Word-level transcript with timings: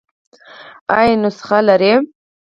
ایا 0.97 1.15
نسخه 1.21 1.59
لرئ؟ 1.67 1.93